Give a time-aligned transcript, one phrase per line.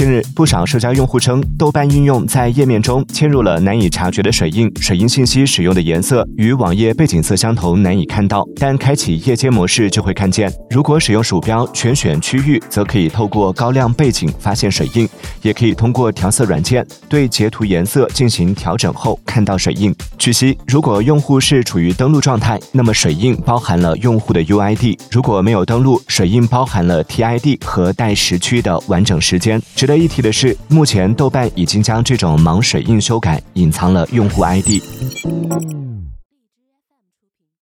[0.00, 8.42] 近日，不少社交用户称，豆瓣应用在页面中嵌入了难以察觉的水印，水印信息使用的颜色与网页背景色相同，难以看到。
[8.56, 10.50] 但开启夜间模式就会看见。
[10.70, 15.06] 如果使用鼠标全选区域，则可以透过高亮背景发现水印，
[15.42, 19.94] 也可以通过调色软件对截图颜色进行调整后看到水印。
[20.16, 29.60] 据悉，如果用户是处于登录状态，那么水印包含了用户的 UID；如果没有登录，水印包含了 TID 和待时区的完整时间。
[29.90, 34.80] 值得一提的是，目前豆瓣已经将这种盲水印修改，隐藏了用户 ID。